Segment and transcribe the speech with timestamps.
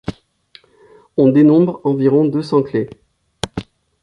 [1.15, 2.89] On dénombre environ deux cents clés.